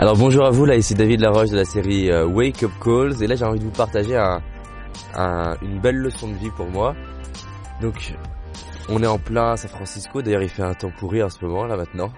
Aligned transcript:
Alors 0.00 0.16
bonjour 0.16 0.46
à 0.46 0.50
vous, 0.50 0.64
là 0.64 0.76
ici 0.76 0.94
David 0.94 1.20
Laroche 1.20 1.50
de 1.50 1.56
la 1.56 1.66
série 1.66 2.10
euh, 2.10 2.24
Wake 2.24 2.62
Up 2.62 2.70
Calls 2.82 3.22
et 3.22 3.26
là 3.26 3.34
j'ai 3.34 3.44
envie 3.44 3.58
de 3.58 3.64
vous 3.64 3.70
partager 3.70 4.16
une 4.16 5.78
belle 5.78 5.96
leçon 5.96 6.28
de 6.28 6.36
vie 6.36 6.48
pour 6.56 6.64
moi. 6.68 6.96
Donc 7.82 8.14
on 8.88 9.02
est 9.02 9.06
en 9.06 9.18
plein 9.18 9.58
San 9.58 9.68
Francisco, 9.68 10.22
d'ailleurs 10.22 10.42
il 10.42 10.48
fait 10.48 10.62
un 10.62 10.72
temps 10.72 10.90
pourri 10.98 11.22
en 11.22 11.28
ce 11.28 11.44
moment 11.44 11.66
là 11.66 11.76
maintenant. 11.76 12.10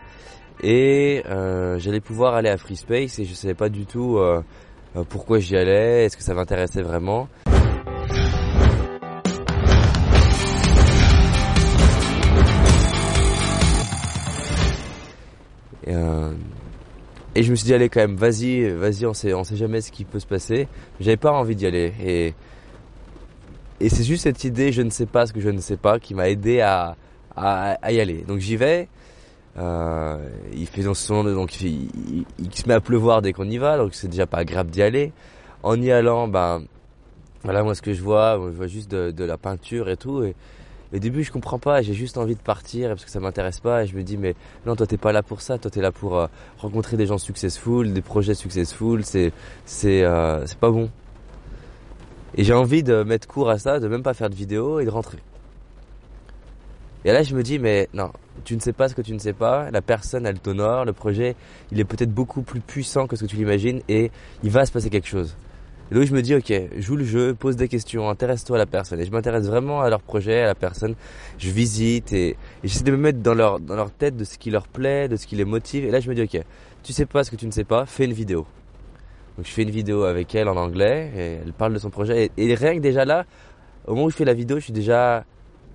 Et 0.63 1.25
euh, 1.29 1.77
j'allais 1.81 1.99
pouvoir 1.99 2.35
aller 2.35 2.51
à 2.51 2.57
Free 2.57 2.77
Space 2.77 3.19
et 3.19 3.25
je 3.25 3.35
savais 3.35 3.55
pas 3.55 3.69
du 3.69 3.85
tout 3.85 4.17
euh, 4.17 4.45
pourquoi 5.09 5.41
j'y 5.41 5.57
allais, 5.57 6.05
est-ce 6.05 6.17
que 6.17 6.23
ça 6.23 6.35
m'intéressait 6.35 6.83
vraiment? 6.83 7.27
Et 17.43 17.45
je 17.45 17.51
me 17.51 17.57
suis 17.57 17.67
dit 17.67 17.75
allez 17.75 17.89
quand 17.89 17.99
même, 17.99 18.15
vas-y, 18.15 18.69
vas-y, 18.71 19.05
on 19.05 19.15
sait, 19.15 19.35
on 19.35 19.43
sait 19.43 19.57
jamais 19.57 19.81
ce 19.81 19.91
qui 19.91 20.05
peut 20.05 20.21
se 20.21 20.29
passer. 20.29 20.69
J'avais 21.01 21.17
pas 21.17 21.33
envie 21.33 21.57
d'y 21.57 21.67
aller 21.67 21.93
et 22.01 22.35
et 23.81 23.89
c'est 23.89 24.05
juste 24.05 24.23
cette 24.23 24.45
idée, 24.45 24.71
je 24.71 24.81
ne 24.81 24.91
sais 24.91 25.07
pas 25.07 25.27
ce 25.27 25.33
que 25.33 25.41
je 25.41 25.49
ne 25.49 25.61
sais 25.61 25.77
pas, 25.77 25.99
qui 25.99 26.15
m'a 26.15 26.29
aidé 26.29 26.61
à, 26.61 26.95
à, 27.35 27.91
y 27.91 27.99
aller. 27.99 28.23
Donc 28.29 28.39
j'y 28.39 28.55
vais. 28.55 28.89
Euh, 29.59 30.19
il 30.53 30.69
fait 30.69 30.85
donc 30.85 31.61
il, 31.61 32.25
se 32.55 32.69
met 32.69 32.75
à 32.75 32.81
pleuvoir 32.81 33.23
dès 33.23 33.33
qu'on 33.33 33.51
y 33.51 33.59
va, 33.59 33.77
donc 33.77 33.95
c'est 33.95 34.07
déjà 34.07 34.29
pas 34.29 34.39
agréable 34.39 34.71
d'y 34.71 34.83
aller. 34.83 35.13
En 35.65 35.83
y 35.83 35.91
allant, 35.91 36.29
ben 36.29 36.63
voilà 37.43 37.65
moi 37.65 37.75
ce 37.75 37.83
que 37.83 37.93
je 37.93 38.03
vois, 38.03 38.41
je 38.53 38.57
vois 38.57 38.69
juste 38.69 38.89
de, 38.89 39.25
la 39.25 39.37
peinture 39.37 39.89
et 39.89 39.97
tout. 39.97 40.33
Au 40.93 40.99
début, 40.99 41.25
je 41.25 41.33
comprends 41.33 41.59
pas, 41.59 41.81
j'ai 41.81 41.95
juste 41.95 42.19
envie 42.19 42.35
de 42.35 42.41
partir 42.41 42.91
parce 42.91 43.05
que 43.05 43.11
ça 43.11 43.21
m'intéresse 43.21 43.61
pas. 43.61 43.85
Et 43.85 43.87
je 43.87 43.97
me 43.97 44.03
dis, 44.03 44.17
mais 44.17 44.35
non, 44.67 44.77
toi, 44.77 44.87
t'es 44.87 44.99
pas 44.99 45.13
là 45.13 45.23
pour 45.23 45.41
ça. 45.41 45.59
Toi, 45.59 45.71
t'es 45.71 45.81
là 45.81 45.91
pour 45.91 46.19
euh, 46.19 46.27
rencontrer 46.59 46.97
des 46.97 47.07
gens 47.07 47.19
successful, 47.19 47.93
des 47.93 48.03
projets 48.03 48.35
successful. 48.35 49.05
C'est, 49.05 49.33
c'est, 49.65 50.05
euh, 50.05 50.47
c'est 50.47 50.59
pas 50.59 50.71
bon. 50.71 50.91
Et 52.35 52.45
j'ai 52.45 52.55
envie 52.55 52.83
de 52.83 53.03
mettre 53.03 53.27
court 53.27 53.51
à 53.51 53.59
ça, 53.59 53.81
de 53.81 53.89
même 53.89 54.03
pas 54.03 54.15
faire 54.15 54.31
de 54.31 54.35
vidéo 54.35 54.81
et 54.81 54.85
de 54.85 54.91
rentrer. 54.91 55.19
Et 57.05 57.13
là, 57.13 57.23
je 57.23 57.35
me 57.35 57.43
dis, 57.43 57.59
mais 57.59 57.89
non, 57.95 58.13
tu 58.45 58.55
ne 58.55 58.61
sais 58.61 58.73
pas 58.73 58.89
ce 58.89 58.95
que 58.95 59.03
tu 59.03 59.13
ne 59.13 59.19
sais 59.19 59.33
pas. 59.33 59.71
La 59.71 59.83
personne, 59.83 60.27
elle 60.27 60.39
t'honore. 60.39 60.85
Le 60.85 60.93
projet, 60.93 61.37
il 61.71 61.81
est 61.81 61.85
peut-être 61.85 62.13
beaucoup 62.13 62.43
plus 62.43 62.61
puissant 62.61 63.07
que 63.07 63.17
ce 63.17 63.25
que 63.25 63.31
tu 63.31 63.37
l'imagines 63.37 63.81
et 63.89 64.11
il 64.43 64.51
va 64.51 64.67
se 64.67 64.73
passer 64.73 64.91
quelque 64.91 65.09
chose. 65.09 65.37
Et 65.93 65.95
donc 65.95 66.05
je 66.05 66.15
me 66.15 66.23
dis, 66.23 66.35
ok, 66.35 66.51
joue 66.79 66.97
le 66.97 67.05
jeu, 67.05 67.35
pose 67.35 67.57
des 67.57 67.69
questions, 67.69 68.09
intéresse-toi 68.09 68.57
à 68.57 68.59
la 68.59 68.65
personne. 68.65 68.99
Et 68.99 69.05
je 69.05 69.11
m'intéresse 69.11 69.45
vraiment 69.45 69.83
à 69.83 69.91
leur 69.91 70.01
projet, 70.01 70.41
à 70.41 70.47
la 70.47 70.55
personne. 70.55 70.95
Je 71.37 71.51
visite 71.51 72.15
et, 72.15 72.39
j'essaie 72.65 72.83
de 72.83 72.93
me 72.93 72.97
mettre 72.97 73.19
dans 73.19 73.35
leur, 73.35 73.61
dans 73.61 73.77
leur 73.77 73.91
tête 73.91 74.17
de 74.17 74.25
ce 74.25 74.39
qui 74.39 74.51
leur 74.51 74.69
plaît, 74.69 75.09
de 75.09 75.17
ce 75.17 75.27
qui 75.27 75.37
les 75.37 75.45
motive. 75.45 75.85
Et 75.85 75.91
là 75.91 76.01
je 76.01 76.09
me 76.09 76.15
dis, 76.15 76.23
ok, 76.23 76.43
tu 76.83 76.95
sais 76.95 77.05
pas 77.05 77.25
ce 77.25 77.31
que 77.31 77.37
tu 77.37 77.45
ne 77.45 77.51
sais 77.51 77.65
pas, 77.65 77.85
fais 77.85 78.07
une 78.07 78.15
vidéo. 78.15 78.47
Donc 79.37 79.45
je 79.45 79.51
fais 79.51 79.65
une 79.65 79.71
vidéo 79.71 80.05
avec 80.05 80.35
elle 80.35 80.49
en 80.49 80.57
anglais 80.57 81.13
et 81.15 81.21
elle 81.45 81.53
parle 81.53 81.75
de 81.75 81.79
son 81.79 81.91
projet. 81.91 82.31
Et, 82.39 82.51
et 82.51 82.55
rien 82.55 82.75
que 82.75 82.81
déjà 82.81 83.05
là, 83.05 83.27
au 83.87 83.91
moment 83.91 84.07
où 84.07 84.11
je 84.11 84.17
fais 84.17 84.25
la 84.25 84.33
vidéo, 84.33 84.61
je 84.61 84.65
suis 84.65 84.73
déjà 84.73 85.27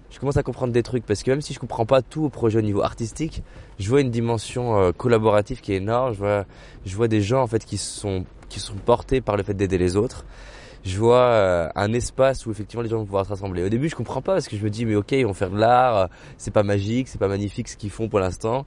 je 0.09 0.19
commence 0.19 0.37
à 0.37 0.43
comprendre 0.43 0.73
des 0.73 0.83
trucs 0.83 1.05
parce 1.05 1.23
que 1.23 1.31
même 1.31 1.41
si 1.41 1.53
je 1.53 1.59
comprends 1.59 1.85
pas 1.85 2.01
tout 2.01 2.25
au 2.25 2.29
projet 2.29 2.59
au 2.59 2.61
niveau 2.61 2.81
artistique, 2.81 3.43
je 3.79 3.89
vois 3.89 4.01
une 4.01 4.11
dimension 4.11 4.77
euh, 4.77 4.91
collaborative 4.91 5.61
qui 5.61 5.73
est 5.73 5.77
énorme. 5.77 6.13
Je 6.13 6.19
vois, 6.19 6.45
je 6.85 6.95
vois 6.95 7.07
des 7.07 7.21
gens 7.21 7.41
en 7.41 7.47
fait 7.47 7.65
qui 7.65 7.77
sont 7.77 8.25
qui 8.49 8.59
sont 8.59 8.75
portés 8.75 9.19
par 9.19 9.35
le 9.35 9.43
fait 9.43 9.53
d'aider 9.53 9.77
les 9.77 9.97
autres. 9.97 10.25
Je 10.85 10.97
vois 10.97 11.23
euh, 11.23 11.69
un 11.75 11.91
espace 11.91 12.45
où 12.45 12.51
effectivement 12.51 12.81
les 12.81 12.89
gens 12.89 12.97
vont 12.97 13.05
pouvoir 13.05 13.25
se 13.25 13.29
rassembler. 13.29 13.63
Au 13.63 13.69
début, 13.69 13.89
je 13.89 13.95
comprends 13.95 14.21
pas 14.21 14.33
parce 14.33 14.47
que 14.47 14.55
je 14.55 14.63
me 14.63 14.69
dis 14.69 14.85
mais 14.85 14.95
ok, 14.95 15.11
ils 15.11 15.25
vont 15.25 15.33
faire 15.33 15.49
de 15.49 15.57
l'art, 15.57 15.97
euh, 15.97 16.07
c'est 16.37 16.51
pas 16.51 16.63
magique, 16.63 17.09
c'est 17.09 17.19
pas 17.19 17.27
magnifique 17.27 17.67
ce 17.67 17.75
qu'ils 17.75 17.89
font 17.89 18.07
pour 18.07 18.19
l'instant. 18.19 18.65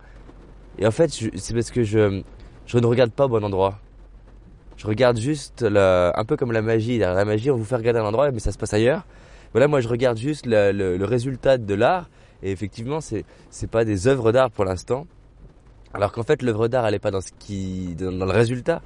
Et 0.78 0.86
en 0.86 0.90
fait, 0.90 1.10
c'est 1.10 1.54
parce 1.54 1.70
que 1.70 1.82
je 1.82 2.22
je 2.66 2.78
ne 2.78 2.86
regarde 2.86 3.10
pas 3.10 3.24
au 3.24 3.28
bon 3.28 3.42
endroit. 3.42 3.78
Je 4.76 4.86
regarde 4.86 5.18
juste 5.18 5.62
le, 5.62 6.10
un 6.14 6.24
peu 6.24 6.36
comme 6.36 6.52
la 6.52 6.62
magie. 6.62 6.98
La 6.98 7.24
magie, 7.24 7.50
on 7.50 7.56
vous 7.56 7.64
fait 7.64 7.76
regarder 7.76 8.00
un 8.00 8.04
endroit, 8.04 8.30
mais 8.30 8.38
ça 8.38 8.52
se 8.52 8.58
passe 8.58 8.72
ailleurs. 8.72 9.04
Voilà, 9.52 9.66
moi 9.66 9.80
je 9.80 9.88
regarde 9.88 10.16
juste 10.16 10.46
le, 10.46 11.04
résultat 11.04 11.58
de 11.58 11.74
l'art 11.74 12.08
et 12.42 12.52
effectivement 12.52 13.00
c'est 13.00 13.24
pas 13.70 13.84
des 13.84 14.06
œuvres 14.06 14.32
d'art 14.32 14.50
pour 14.50 14.64
l'instant. 14.64 15.06
Alors 15.92 16.12
qu'en 16.12 16.22
fait 16.22 16.42
l'œuvre 16.42 16.68
d'art 16.68 16.86
elle 16.86 16.94
est 16.94 17.00
pas 17.00 17.10
dans 17.10 17.20
ce 17.20 17.32
qui 17.38 17.96
dans, 17.96 18.10
le 18.10 18.30
résultat. 18.30 18.80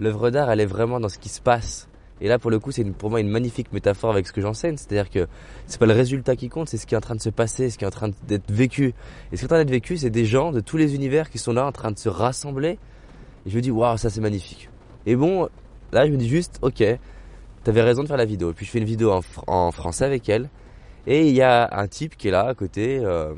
L'œuvre 0.00 0.30
d'art 0.30 0.50
elle 0.50 0.60
est 0.60 0.66
vraiment 0.66 0.98
dans 0.98 1.08
ce 1.08 1.18
qui 1.18 1.28
se 1.28 1.40
passe. 1.40 1.88
Et 2.20 2.26
là 2.26 2.40
pour 2.40 2.50
le 2.50 2.58
coup 2.58 2.72
c'est 2.72 2.82
pour 2.84 3.10
moi 3.10 3.20
une 3.20 3.28
magnifique 3.28 3.72
métaphore 3.72 4.10
avec 4.10 4.26
ce 4.26 4.32
que 4.32 4.40
j'enseigne, 4.40 4.76
c'est-à-dire 4.76 5.08
que 5.08 5.28
c'est 5.66 5.78
pas 5.78 5.86
le 5.86 5.92
résultat 5.92 6.34
qui 6.34 6.48
compte, 6.48 6.68
c'est 6.68 6.78
ce 6.78 6.86
qui 6.86 6.94
est 6.94 6.98
en 6.98 7.00
train 7.00 7.14
de 7.14 7.22
se 7.22 7.30
passer, 7.30 7.70
ce 7.70 7.78
qui 7.78 7.84
est 7.84 7.86
en 7.86 7.90
train 7.90 8.10
d'être 8.26 8.50
vécu. 8.50 8.94
Et 9.30 9.36
ce 9.36 9.40
qui 9.40 9.44
est 9.44 9.44
en 9.44 9.54
train 9.54 9.58
d'être 9.58 9.70
vécu, 9.70 9.96
c'est 9.98 10.10
des 10.10 10.24
gens 10.24 10.50
de 10.50 10.58
tous 10.58 10.76
les 10.76 10.96
univers 10.96 11.30
qui 11.30 11.38
sont 11.38 11.52
là 11.52 11.64
en 11.64 11.70
train 11.72 11.92
de 11.92 11.98
se 11.98 12.08
rassembler. 12.08 12.80
Et 13.46 13.50
je 13.50 13.56
me 13.56 13.60
dis 13.60 13.70
waouh 13.70 13.96
ça 13.96 14.10
c'est 14.10 14.20
magnifique. 14.20 14.68
Et 15.06 15.14
bon 15.14 15.48
là 15.92 16.06
je 16.06 16.10
me 16.10 16.16
dis 16.16 16.28
juste 16.28 16.58
ok 16.62 16.82
t'avais 17.68 17.82
raison 17.82 18.02
de 18.02 18.08
faire 18.08 18.16
la 18.16 18.24
vidéo. 18.24 18.54
Puis 18.54 18.64
je 18.64 18.70
fais 18.70 18.78
une 18.78 18.86
vidéo 18.86 19.20
en, 19.46 19.72
français 19.72 20.06
avec 20.06 20.26
elle. 20.30 20.48
Et 21.06 21.28
il 21.28 21.34
y 21.34 21.42
a 21.42 21.68
un 21.70 21.86
type 21.86 22.16
qui 22.16 22.28
est 22.28 22.30
là 22.30 22.46
à 22.46 22.54
côté. 22.54 22.98
Euh, 22.98 23.34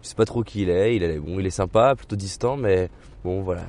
je 0.00 0.08
sais 0.08 0.14
pas 0.14 0.24
trop 0.24 0.42
qui 0.42 0.62
il 0.62 0.70
est. 0.70 0.96
Il 0.96 1.02
est 1.02 1.18
bon, 1.18 1.38
il 1.38 1.46
est 1.46 1.50
sympa, 1.50 1.94
plutôt 1.94 2.16
distant, 2.16 2.56
mais 2.56 2.88
bon 3.22 3.42
voilà. 3.42 3.66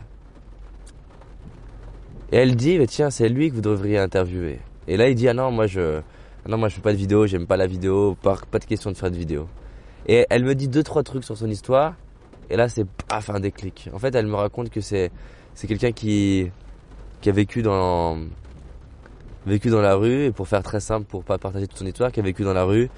Et 2.31 2.38
elle 2.38 2.56
dit, 2.56 2.79
mais 2.79 2.88
tiens, 2.88 3.09
c'est 3.09 3.28
lui 3.28 3.50
que 3.50 3.56
vous 3.56 3.62
devriez 3.62 3.97
interviewer. 3.97 4.59
Et 4.88 4.95
là, 4.95 5.09
il 5.09 5.16
dit, 5.16 5.28
ah 5.28 5.34
non, 5.34 5.51
moi 5.51 5.68
je, 5.68 6.00
ah 6.00 6.50
non, 6.50 6.57
moi 6.57 6.69
je 6.69 6.75
fais 6.75 6.81
pas 6.81 6.94
de 6.94 6.97
vidéo, 6.97 7.28
j'aime 7.28 7.45
pas 7.45 7.57
la 7.57 7.68
vidéo, 7.68 8.16
pas, 8.22 8.38
pas 8.50 8.59
de 8.59 8.63
question 8.63 8.89
de 8.89 8.95
faire 8.95 9.12
de 9.12 9.18
vidéo. 9.18 9.50
Et 10.07 10.25
elle 10.29 10.45
me 10.45 10.56
dit 10.56 10.69
deux 10.69 10.83
trois 10.83 11.03
trucs 11.03 11.25
sur 11.25 11.35
son 11.35 11.50
histoire. 11.50 11.95
Et 12.50 12.56
là, 12.56 12.69
c'est 12.69 12.85
paf 13.09 13.29
un 13.29 13.41
déclic. 13.41 13.89
En 13.94 14.00
fait, 14.00 14.16
elle 14.16 14.28
me 14.28 14.35
raconte 14.35 14.69
que 14.69 14.79
c'est 14.79 15.12
c'est 15.56 15.68
quelqu'un 15.68 15.91
qui 15.91 16.50
qui 17.19 17.28
a 17.28 17.33
vécu 17.33 17.62
dans 17.62 18.18
vécu 19.46 19.69
dans 19.69 19.81
la 19.81 19.96
rue, 19.96 20.25
et 20.25 20.31
pour 20.31 20.47
faire 20.47 20.63
très 20.63 20.79
simple, 20.79 21.06
pour 21.06 21.24
pas 21.24 21.38
partager 21.38 21.68
toute 21.68 21.79
son 21.79 21.85
histoire, 21.85 22.12
qui 22.12 22.19
a 22.19 22.24
vécu 22.24 22.44
dans 22.44 22.53
la 22.53 22.63
rue, 22.63 22.90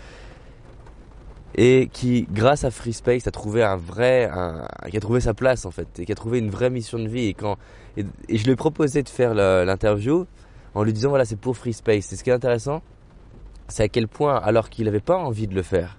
et 1.56 1.90
qui, 1.92 2.28
grâce 2.31 2.64
à 2.64 2.72
Free 2.72 2.94
Space, 2.94 3.28
a 3.28 3.31
trouvé 3.31 3.64
un 3.64 3.76
vrai, 3.76 4.30
qui 4.90 4.98
a 4.98 5.00
trouvé 5.00 5.20
sa 5.20 5.34
place 5.34 5.66
en 5.66 5.72
fait, 5.72 5.88
et 6.00 6.06
qui 6.06 6.12
a 6.12 6.16
trouvé 6.16 6.40
une 6.40 6.50
vraie 6.50 6.70
mission 6.70 6.98
de 6.98 7.08
vie. 7.08 7.28
Et 7.28 7.34
quand, 7.34 7.58
et, 7.96 8.06
je 8.30 8.44
lui 8.44 8.52
ai 8.52 8.56
proposé 8.56 9.03
de 9.03 9.09
faire 9.09 9.34
l'interview 9.34 10.26
en 10.74 10.84
lui 10.84 10.94
disant 10.94 11.09
voilà 11.09 11.26
c'est 11.26 11.36
pour 11.36 11.56
Free 11.56 11.74
Space. 11.74 12.12
Et 12.12 12.16
ce 12.16 12.24
qui 12.24 12.32
est 12.32 12.34
intéressant, 12.34 12.82
c'est 13.68 13.84
à 13.84 13.88
quel 13.88 14.08
point, 14.08 14.36
alors 14.38 14.70
qu'il 14.70 14.86
n'avait 14.86 15.00
pas 15.00 15.18
envie 15.18 15.48
de 15.48 15.56
le 15.56 15.62
faire, 15.62 15.98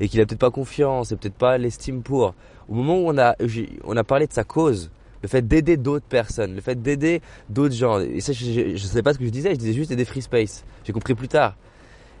et 0.00 0.08
qu'il 0.08 0.20
a 0.20 0.26
peut-être 0.26 0.40
pas 0.40 0.50
confiance, 0.50 1.12
et 1.12 1.16
peut-être 1.16 1.34
pas 1.34 1.58
l'estime 1.58 2.02
pour, 2.02 2.34
au 2.68 2.74
moment 2.74 2.96
où 2.96 3.08
on 3.08 3.18
a, 3.18 3.36
on 3.84 3.96
a 3.96 4.04
parlé 4.04 4.26
de 4.26 4.32
sa 4.32 4.44
cause, 4.44 4.90
le 5.22 5.28
fait 5.28 5.46
d'aider 5.46 5.76
d'autres 5.76 6.06
personnes, 6.06 6.54
le 6.54 6.60
fait 6.60 6.80
d'aider 6.80 7.20
d'autres 7.48 7.74
gens. 7.74 8.00
Et 8.00 8.20
ça, 8.20 8.32
je 8.32 8.72
ne 8.72 8.76
savais 8.76 9.02
pas 9.02 9.12
ce 9.12 9.18
que 9.18 9.24
je 9.24 9.30
disais, 9.30 9.50
je 9.50 9.58
disais 9.58 9.72
juste 9.72 9.90
aider 9.90 10.04
Free 10.04 10.22
Space. 10.22 10.64
J'ai 10.84 10.92
compris 10.92 11.14
plus 11.14 11.28
tard. 11.28 11.56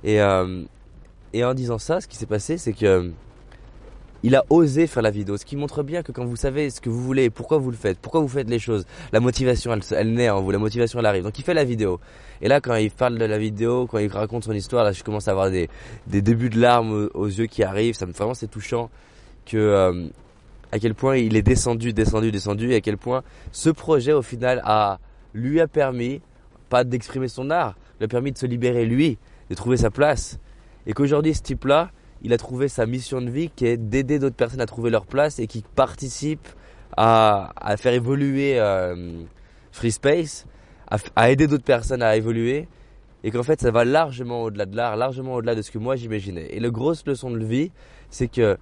Et, 0.04 0.20
euh, 0.20 0.62
et 1.32 1.44
en 1.44 1.54
disant 1.54 1.78
ça, 1.78 2.00
ce 2.00 2.06
qui 2.08 2.16
s'est 2.16 2.26
passé, 2.26 2.58
c'est 2.58 2.72
que 2.72 3.12
il 4.22 4.34
a 4.34 4.44
osé 4.50 4.86
faire 4.86 5.02
la 5.02 5.10
vidéo, 5.10 5.36
ce 5.36 5.44
qui 5.44 5.54
montre 5.56 5.82
bien 5.82 6.02
que 6.02 6.10
quand 6.10 6.24
vous 6.24 6.34
savez 6.36 6.70
ce 6.70 6.80
que 6.80 6.88
vous 6.88 7.00
voulez, 7.00 7.30
pourquoi 7.30 7.58
vous 7.58 7.70
le 7.70 7.76
faites, 7.76 7.98
pourquoi 7.98 8.20
vous 8.20 8.28
faites 8.28 8.48
les 8.48 8.58
choses, 8.58 8.84
la 9.12 9.20
motivation, 9.20 9.72
elle, 9.72 9.82
elle 9.92 10.14
naît 10.14 10.30
en 10.30 10.40
vous, 10.40 10.50
la 10.50 10.58
motivation, 10.58 10.98
elle 10.98 11.06
arrive. 11.06 11.22
Donc 11.22 11.38
il 11.38 11.44
fait 11.44 11.54
la 11.54 11.64
vidéo. 11.64 12.00
Et 12.40 12.48
là, 12.48 12.60
quand 12.60 12.74
il 12.74 12.90
parle 12.90 13.18
de 13.18 13.24
la 13.24 13.38
vidéo, 13.38 13.86
quand 13.86 13.98
il 13.98 14.10
raconte 14.10 14.44
son 14.44 14.52
histoire, 14.52 14.84
là, 14.84 14.92
je 14.92 15.04
commence 15.04 15.28
à 15.28 15.30
avoir 15.30 15.50
des, 15.50 15.68
des 16.06 16.22
débuts 16.22 16.50
de 16.50 16.58
larmes 16.58 17.08
aux, 17.14 17.26
yeux 17.26 17.46
qui 17.46 17.62
arrivent. 17.62 17.94
Ça 17.94 18.06
me 18.06 18.12
vraiment 18.12 18.34
c'est 18.34 18.50
touchant 18.50 18.90
que 19.44 19.56
euh, 19.56 20.08
à 20.76 20.78
quel 20.78 20.94
point 20.94 21.16
il 21.16 21.36
est 21.36 21.42
descendu, 21.42 21.94
descendu, 21.94 22.30
descendu, 22.30 22.72
et 22.72 22.76
à 22.76 22.80
quel 22.82 22.98
point 22.98 23.22
ce 23.50 23.70
projet 23.70 24.12
au 24.12 24.22
final 24.22 24.62
lui 25.32 25.60
a 25.60 25.66
permis 25.66 26.20
pas 26.68 26.84
d'exprimer 26.84 27.28
son 27.28 27.48
art, 27.50 27.76
lui 27.98 28.04
a 28.04 28.08
permis 28.08 28.30
de 28.32 28.38
se 28.38 28.44
libérer 28.44 28.84
lui, 28.84 29.18
de 29.48 29.54
trouver 29.54 29.78
sa 29.78 29.90
place, 29.90 30.38
et 30.86 30.92
qu'aujourd'hui 30.92 31.34
ce 31.34 31.42
type-là, 31.42 31.90
il 32.22 32.32
a 32.32 32.38
trouvé 32.38 32.68
sa 32.68 32.84
mission 32.84 33.22
de 33.22 33.30
vie 33.30 33.50
qui 33.54 33.66
est 33.66 33.78
d'aider 33.78 34.18
d'autres 34.18 34.36
personnes 34.36 34.60
à 34.60 34.66
trouver 34.66 34.90
leur 34.90 35.06
place 35.06 35.38
et 35.38 35.46
qui 35.46 35.64
participe 35.74 36.46
à, 36.96 37.52
faire 37.78 37.94
évoluer 37.94 38.58
euh, 38.58 39.22
Free 39.72 39.92
Space, 39.92 40.46
à, 40.90 40.98
à 41.14 41.30
aider 41.30 41.46
d'autres 41.46 41.64
personnes 41.64 42.02
à 42.02 42.16
évoluer, 42.16 42.68
et 43.24 43.30
qu'en 43.30 43.42
fait 43.42 43.60
ça 43.62 43.70
va 43.70 43.86
largement 43.86 44.42
au-delà 44.42 44.66
de 44.66 44.76
l'art, 44.76 44.96
largement 44.96 45.34
au-delà 45.36 45.54
de 45.54 45.62
ce 45.62 45.70
que 45.70 45.78
moi 45.78 45.96
j'imaginais. 45.96 46.48
Et 46.50 46.60
la 46.60 46.68
grosse 46.68 47.06
leçon 47.06 47.30
de 47.30 47.44
vie, 47.44 47.70
c'est 48.10 48.28
que 48.28 48.58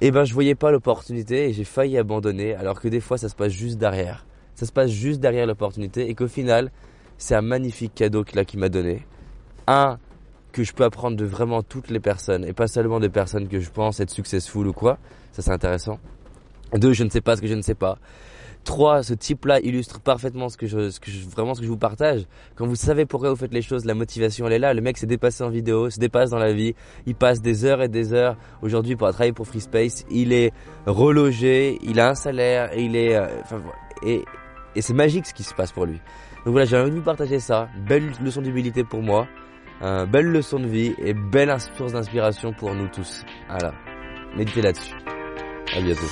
eh 0.00 0.10
ben 0.10 0.24
je 0.24 0.34
voyais 0.34 0.54
pas 0.54 0.70
l'opportunité 0.70 1.48
et 1.48 1.52
j'ai 1.52 1.64
failli 1.64 1.96
abandonner 1.98 2.54
alors 2.54 2.80
que 2.80 2.88
des 2.88 3.00
fois 3.00 3.18
ça 3.18 3.28
se 3.28 3.34
passe 3.34 3.52
juste 3.52 3.78
derrière. 3.78 4.26
Ça 4.54 4.66
se 4.66 4.72
passe 4.72 4.90
juste 4.90 5.20
derrière 5.20 5.46
l'opportunité 5.46 6.08
et 6.08 6.14
qu'au 6.14 6.28
final 6.28 6.70
c'est 7.18 7.34
un 7.34 7.42
magnifique 7.42 7.94
cadeau 7.94 8.24
qu'il 8.24 8.38
a 8.38 8.44
qui 8.44 8.58
m'a 8.58 8.68
donné. 8.68 9.06
Un 9.66 9.98
que 10.52 10.64
je 10.64 10.72
peux 10.72 10.84
apprendre 10.84 11.16
de 11.16 11.24
vraiment 11.24 11.62
toutes 11.62 11.90
les 11.90 12.00
personnes 12.00 12.44
et 12.44 12.52
pas 12.52 12.66
seulement 12.66 13.00
des 13.00 13.08
personnes 13.08 13.48
que 13.48 13.60
je 13.60 13.70
pense 13.70 14.00
être 14.00 14.10
successful 14.10 14.66
ou 14.66 14.72
quoi. 14.72 14.98
Ça 15.32 15.42
c'est 15.42 15.50
intéressant. 15.50 15.98
Deux, 16.74 16.92
je 16.92 17.04
ne 17.04 17.10
sais 17.10 17.20
pas 17.20 17.36
ce 17.36 17.42
que 17.42 17.46
je 17.46 17.54
ne 17.54 17.62
sais 17.62 17.74
pas. 17.74 17.98
3, 18.66 19.02
ce 19.04 19.14
type-là 19.14 19.60
illustre 19.60 20.00
parfaitement 20.00 20.50
ce 20.50 20.58
que 20.58 20.66
je, 20.66 20.90
ce 20.90 21.00
que 21.00 21.10
je, 21.10 21.26
vraiment 21.26 21.54
ce 21.54 21.60
que 21.60 21.66
je 21.66 21.70
vous 21.70 21.78
partage. 21.78 22.24
Quand 22.56 22.66
vous 22.66 22.76
savez 22.76 23.06
pourquoi 23.06 23.30
vous 23.30 23.36
faites 23.36 23.54
les 23.54 23.62
choses, 23.62 23.86
la 23.86 23.94
motivation 23.94 24.46
elle 24.46 24.52
est 24.52 24.58
là. 24.58 24.74
Le 24.74 24.82
mec 24.82 24.98
s'est 24.98 25.06
dépassé 25.06 25.42
en 25.42 25.48
vidéo, 25.48 25.88
se 25.88 25.98
dépasse 25.98 26.30
dans 26.30 26.38
la 26.38 26.52
vie. 26.52 26.74
Il 27.06 27.14
passe 27.14 27.40
des 27.40 27.64
heures 27.64 27.80
et 27.80 27.88
des 27.88 28.12
heures 28.12 28.36
aujourd'hui 28.60 28.96
pour 28.96 29.08
travailler 29.08 29.32
pour 29.32 29.46
Free 29.46 29.60
Space. 29.60 30.04
Il 30.10 30.32
est 30.32 30.52
relogé, 30.84 31.78
il 31.82 31.98
a 32.00 32.10
un 32.10 32.14
salaire, 32.14 32.70
il 32.76 32.96
est, 32.96 33.16
euh, 33.16 33.28
et, 34.04 34.24
c'est 34.78 34.94
magique 34.94 35.26
ce 35.26 35.32
qui 35.32 35.44
se 35.44 35.54
passe 35.54 35.72
pour 35.72 35.86
lui. 35.86 36.00
Donc 36.44 36.52
voilà, 36.52 36.66
j'ai 36.66 36.76
envie 36.76 36.90
de 36.90 37.00
partager 37.00 37.40
ça. 37.40 37.68
Belle 37.88 38.12
leçon 38.22 38.42
d'humilité 38.42 38.84
pour 38.84 39.00
moi, 39.00 39.26
euh, 39.82 40.04
belle 40.06 40.26
leçon 40.26 40.58
de 40.58 40.66
vie 40.66 40.94
et 40.98 41.14
belle 41.14 41.54
source 41.76 41.92
d'inspiration 41.92 42.52
pour 42.52 42.74
nous 42.74 42.88
tous. 42.88 43.22
Voilà, 43.48 43.72
méditez 44.36 44.60
là-dessus. 44.60 44.94
À 45.74 45.80
bientôt. 45.80 46.06